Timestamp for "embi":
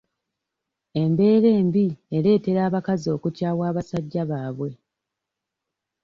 1.59-1.87